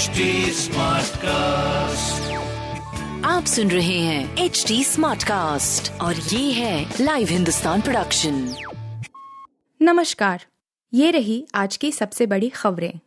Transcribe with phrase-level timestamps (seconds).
[0.00, 0.06] HD
[1.16, 2.32] cast
[3.26, 8.54] आप सुन रहे हैं एच डी स्मार्ट कास्ट और ये है लाइव हिंदुस्तान प्रोडक्शन
[9.82, 10.44] नमस्कार
[10.94, 12.98] ये रही आज की सबसे बड़ी खबरें।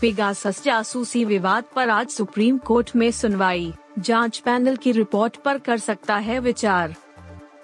[0.00, 5.78] पेगासस जासूसी विवाद पर आज सुप्रीम कोर्ट में सुनवाई। जाँच पैनल की रिपोर्ट पर कर
[5.78, 6.94] सकता है विचार।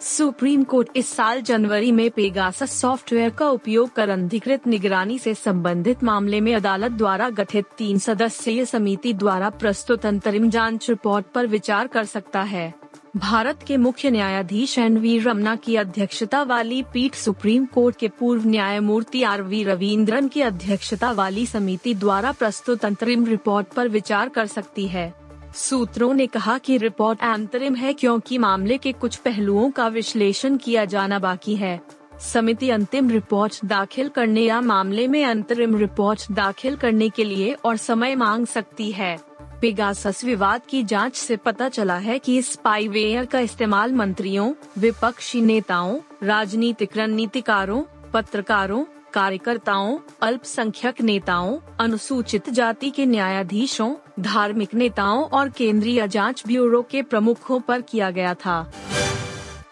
[0.02, 6.02] सुप्रीम कोर्ट इस साल जनवरी में पेगासस सॉफ्टवेयर का उपयोग कर अनधिकृत निगरानी से संबंधित
[6.04, 11.86] मामले में अदालत द्वारा गठित तीन सदस्यीय समिति द्वारा प्रस्तुत अंतरिम जाँच रिपोर्ट पर विचार
[11.86, 12.72] कर सकता है।
[13.16, 18.48] भारत के मुख्य न्यायाधीश एन वी रमना की अध्यक्षता वाली पीठ सुप्रीम कोर्ट के पूर्व
[18.48, 24.46] न्यायमूर्ति आर वी रविन्द्रन की अध्यक्षता वाली समिति द्वारा प्रस्तुत अंतरिम रिपोर्ट पर विचार कर
[24.46, 25.12] सकती है।
[25.54, 30.84] सूत्रों ने कहा कि रिपोर्ट अंतरिम है क्योंकि मामले के कुछ पहलुओं का विश्लेषण किया
[30.84, 31.80] जाना बाकी है।
[32.20, 37.76] समिति अंतिम रिपोर्ट दाखिल करने या मामले में अंतरिम रिपोर्ट दाखिल करने के लिए और
[37.76, 39.18] समय मांग सकती है।
[39.60, 46.00] पेगासस विवाद की जाँच से पता चला है कि स्पाईवेयर का इस्तेमाल मंत्रियों, विपक्षी नेताओं,
[46.22, 56.44] राजनीतिक रणनीतिकारों, पत्रकारों कार्यकर्ताओं, अल्पसंख्यक नेताओं, अनुसूचित जाति के न्यायाधीशों, धार्मिक नेताओं और केंद्रीय जाँच
[56.46, 58.72] ब्यूरो के प्रमुखों पर किया गया था।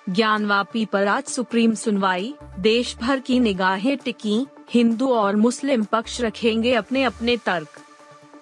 [0.09, 6.75] ज्ञानवापी पर आज सुप्रीम सुनवाई देश भर की निगाहें टिकी, हिंदू और मुस्लिम पक्ष रखेंगे
[6.75, 7.69] अपने अपने तर्क।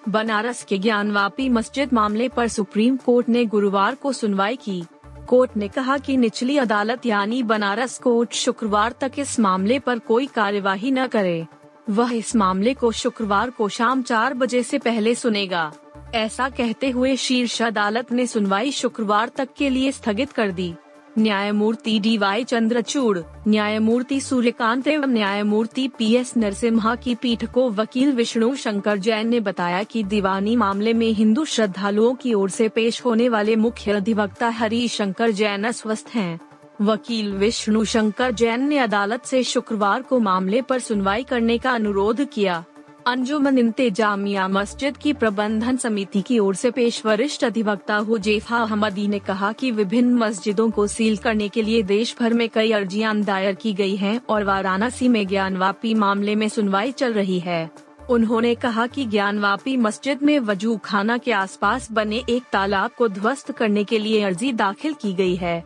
[0.09, 4.83] बनारस के ज्ञानवापी मस्जिद मामले पर सुप्रीम कोर्ट ने गुरुवार को सुनवाई की।
[5.29, 10.25] कोर्ट ने कहा कि निचली अदालत यानी बनारस कोर्ट शुक्रवार तक इस मामले पर कोई
[10.25, 11.45] कार्यवाही न करे।
[11.89, 15.71] वह इस मामले को शुक्रवार को शाम चार बजे से पहले सुनेगा।
[16.15, 20.73] ऐसा कहते हुए शीर्ष अदालत ने सुनवाई शुक्रवार तक के लिए स्थगित कर दी।
[21.17, 28.11] न्यायमूर्ति डी वाई चंद्रचूड़, न्यायमूर्ति सूर्यकांत एवं न्यायमूर्ति पी एस नरसिम्हा की पीठ को वकील
[28.11, 33.05] विष्णु शंकर जैन ने बताया कि दीवानी मामले में हिंदू श्रद्धालुओं की ओर से पेश
[33.05, 36.39] होने वाले मुख्य अधिवक्ता हरी शंकर जैन अस्वस्थ हैं।
[36.81, 42.25] वकील विष्णु शंकर जैन ने अदालत से शुक्रवार को मामले पर सुनवाई करने का अनुरोध
[42.25, 42.63] किया
[43.09, 49.19] अंजुमन इंतेजामिया मस्जिद की प्रबंधन समिति की ओर से पेश वरिष्ठ अधिवक्ता हुजेफा अहमदी ने
[49.19, 53.55] कहा कि विभिन्न मस्जिदों को सील करने के लिए देश भर में कई अर्जियाँ दायर
[53.55, 57.69] की गई हैं और वाराणसी में ज्ञानवापी मामले में सुनवाई चल रही है।
[58.09, 63.51] उन्होंने कहा कि ज्ञानवापी मस्जिद में वज़ू खाना के आसपास बने एक तालाब को ध्वस्त
[63.51, 65.63] करने के लिए अर्जी दाखिल की गई है।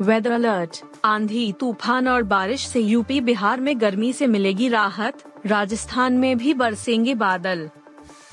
[0.00, 6.12] वेदर अलर्ट, आंधी, तूफ़ान और बारिश से यूपी बिहार में गर्मी से मिलेगी राहत राजस्थान
[6.12, 7.68] में भी बरसेंगे बादल।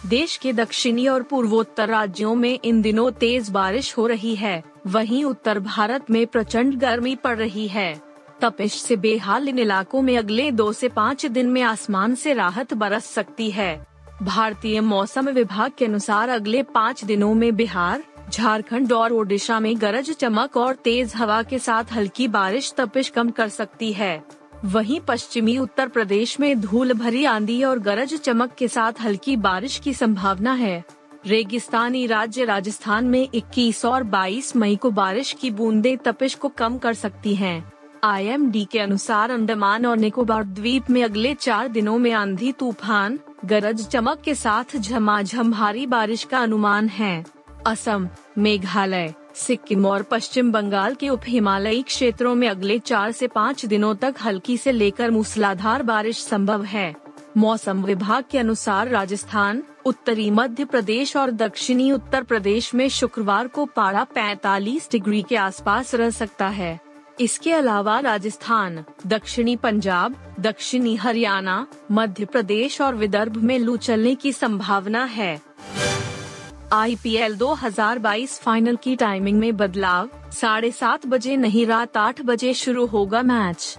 [0.05, 5.23] देश के दक्षिणी और पूर्वोत्तर राज्यों में इन दिनों तेज बारिश हो रही है। वहीं
[5.23, 8.01] उत्तर भारत में प्रचंड गर्मी पड़ रही है।
[8.41, 12.73] तपिश से बेहाल इन इलाकों में अगले दो से पाँच दिन में आसमान से राहत
[12.73, 13.87] बरस सकती है।
[14.23, 20.11] भारतीय मौसम विभाग के अनुसार अगले पाँच दिनों में बिहार, झारखंड और ओडिशा में गरज
[20.11, 25.57] चमक और तेज हवा के साथ हल्की बारिश तपिश कम कर सकती है। वहीं पश्चिमी
[25.57, 30.53] उत्तर प्रदेश में धूल भरी आंधी और गरज चमक के साथ हल्की बारिश की संभावना
[30.53, 30.83] है।
[31.25, 36.77] रेगिस्तानी राज्य राजस्थान में 21 और 22 मई को बारिश की बूंदें तपिश को कम
[36.77, 37.71] कर सकती हैं।
[38.03, 43.87] आईएमडी के अनुसार अंडमान और निकोबार द्वीप में अगले चार दिनों में आंधी, तूफ़ान, गरज
[43.87, 47.25] चमक के साथ झमाझम भारी बारिश का अनुमान है।
[47.67, 53.65] असम, मेघालय। सिक्किम और पश्चिम बंगाल के उप हिमालयी क्षेत्रों में अगले चार से पाँच
[53.65, 56.95] दिनों तक हल्की से लेकर मूसलाधार बारिश संभव है।
[57.37, 63.65] मौसम विभाग के अनुसार राजस्थान, उत्तरी मध्य प्रदेश और दक्षिणी उत्तर प्रदेश में शुक्रवार को
[63.65, 66.79] पारा 45 डिग्री के आसपास रह सकता है।
[67.19, 74.31] इसके अलावा राजस्थान, दक्षिणी पंजाब, दक्षिणी हरियाणा, मध्य प्रदेश और विदर्भ में लू चलने की
[74.31, 75.41] संभावना है।
[76.73, 82.85] आईपीएल 2022 फाइनल की टाइमिंग में बदलाव। साढ़े सात बजे नहीं, रात आठ बजे शुरू
[82.85, 83.77] होगा मैच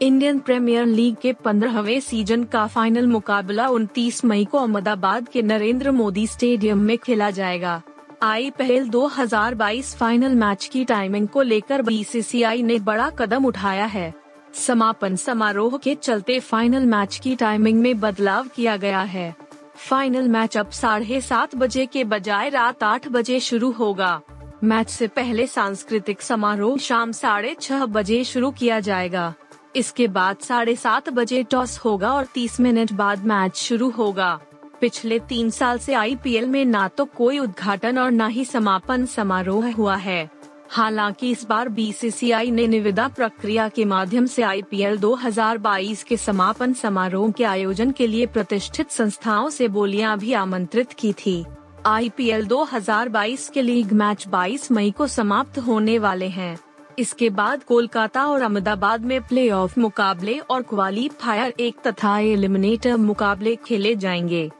[0.00, 5.90] इंडियन प्रीमियर लीग के पंद्रहवे सीज़न का फाइनल मुकाबला 29 मई को अहमदाबाद के नरेंद्र
[5.90, 7.80] मोदी स्टेडियम में खेला जाएगा।
[8.22, 14.12] आई पहल 2022 फाइनल मैच की टाइमिंग को लेकर बीसीसीआई ने बड़ा कदम उठाया है।
[14.54, 19.34] समापन समारोह के चलते फाइनल मैच की टाइमिंग में बदलाव किया गया है।
[19.74, 24.20] फाइनल मैच अब साढ़े सात बजे के बजाय रात आठ बजे शुरू होगा।
[24.64, 29.32] मैच से पहले सांस्कृतिक समारोह शाम साढ़े छह बजे शुरू किया जाएगा।
[29.76, 34.38] इसके बाद साढ़े सात बजे टॉस होगा और तीस मिनट बाद मैच शुरू होगा।
[34.80, 39.70] पिछले तीन साल से आईपीएल में ना तो कोई उद्घाटन और न ही समापन समारोह
[39.72, 40.30] हुआ है।
[40.74, 47.30] हालाँकि इस बार बीसीसीआई ने निविदा प्रक्रिया के माध्यम से आईपीएल 2022 के समापन समारोह
[47.30, 51.44] के आयोजन के लिए प्रतिष्ठित संस्थाओं से बोलियाँ भी आमंत्रित की थी।
[51.86, 56.58] आईपीएल 2022 के लीग मैच 22 मई को समाप्त होने वाले हैं।
[56.98, 63.94] इसके बाद कोलकाता और अहमदाबाद में प्लेऑफ मुकाबले और क्वालीफायर एक तथा एलिमिनेटर मुकाबले खेले
[63.96, 64.50] जाएँगे।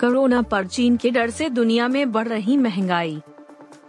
[0.00, 3.20] कोरोना पर चीन के डर से दुनिया में बढ़ रही महँगाई।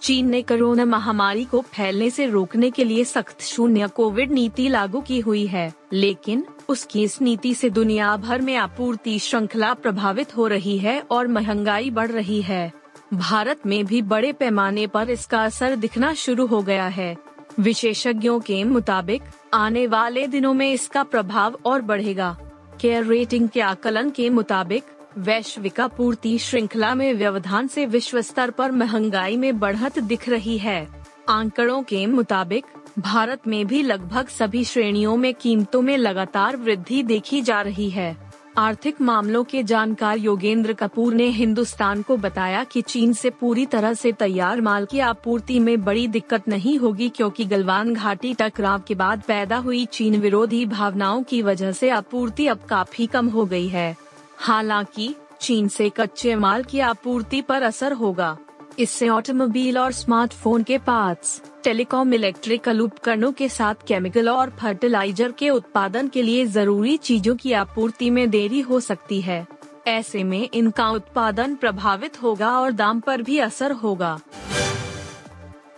[0.02, 5.02] चीन ने कोरोना महामारी को फैलने से रोकने के लिए सख्त शून्य कोविड नीति लागू
[5.02, 10.48] की हुई है, लेकिन उसकी इस नीति से दुनिया भर में आपूर्ति श्रृंखला प्रभावित हो
[10.48, 12.72] रही है और महँगाई बढ़ रही है।
[13.14, 17.16] भारत में भी बड़े पैमाने पर इसका असर दिखना शुरू हो गया है।
[17.60, 19.22] विशेषज्ञों के मुताबिक,
[19.54, 22.38] आने वाले दिनों में इसका प्रभाव और बढ़ेगा।
[22.82, 24.84] केयर रेटिंग के आकलन के मुताबिक
[25.18, 30.88] वैश्विक आपूर्ति श्रृंखला में व्यवधान से विश्व स्तर पर महँगाई में बढ़त दिख रही है।
[31.30, 32.66] आंकड़ों के मुताबिक,
[33.00, 38.16] भारत में भी लगभग सभी श्रेणियों में कीमतों में लगातार वृद्धि देखी जा रही है।
[38.58, 43.94] आर्थिक मामलों के जानकार योगेंद्र कपूर ने हिंदुस्तान को बताया कि चीन से पूरी तरह
[43.94, 48.96] से तैयार माल की आपूर्ति में बड़ी दिक्कत नहीं होगी क्योंकि गलवान घाटी टकराव के
[48.96, 53.68] बाद पैदा हुई चीन विरोधी भावनाओं की वजह से आपूर्ति अब काफ़ी कम हो गई
[53.68, 54.07] है।
[54.38, 58.38] हालाँकि चीन से कच्चे माल की आपूर्ति पर असर होगा।
[58.80, 65.50] इससे ऑटोमोबाइल और स्मार्टफ़ोन के पार्ट्स, टेलीकॉम इलेक्ट्रिकल उपकरणों के साथ केमिकल और फर्टिलाइज़र के
[65.50, 69.46] उत्पादन के लिए ज़रूरी चीज़ों की आपूर्ति में देरी हो सकती है।
[69.88, 74.20] ऐसे में इनका उत्पादन प्रभावित होगा और दाम पर भी असर होगा।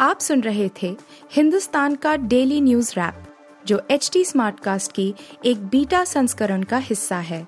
[0.02, 0.96] आप सुन रहे थे
[1.32, 3.24] हिंदुस्तान का डेली न्यूज़ रैप
[3.66, 5.14] जो एच टी स्मार्ट कास्ट की
[5.46, 7.48] एक बीटा संस्करण का हिस्सा है।